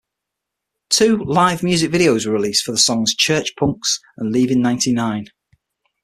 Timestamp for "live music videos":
1.25-2.25